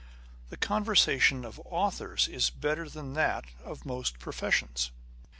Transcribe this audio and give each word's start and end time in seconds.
The 0.49 0.57
conversation 0.57 1.45
of 1.45 1.61
authors 1.63 2.27
is 2.27 2.49
better 2.49 2.89
than 2.89 3.13
that 3.13 3.45
of 3.63 3.85
most 3.85 4.17
professions. 4.17 4.89